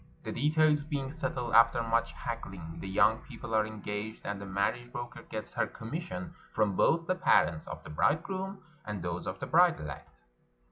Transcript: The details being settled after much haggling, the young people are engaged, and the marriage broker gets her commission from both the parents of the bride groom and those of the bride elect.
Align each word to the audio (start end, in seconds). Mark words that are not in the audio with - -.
The 0.23 0.31
details 0.31 0.83
being 0.83 1.11
settled 1.11 1.53
after 1.53 1.83
much 1.83 2.13
haggling, 2.13 2.79
the 2.79 2.87
young 2.87 3.19
people 3.19 3.53
are 3.53 3.67
engaged, 3.67 4.25
and 4.25 4.41
the 4.41 4.47
marriage 4.47 4.91
broker 4.91 5.21
gets 5.21 5.53
her 5.53 5.67
commission 5.67 6.33
from 6.55 6.75
both 6.75 7.05
the 7.05 7.13
parents 7.13 7.67
of 7.67 7.83
the 7.83 7.91
bride 7.91 8.23
groom 8.23 8.63
and 8.83 9.03
those 9.03 9.27
of 9.27 9.39
the 9.39 9.45
bride 9.45 9.79
elect. 9.79 10.09